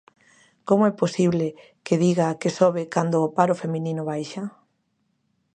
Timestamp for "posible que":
1.03-1.99